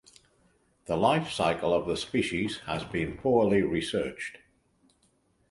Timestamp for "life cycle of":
0.97-1.85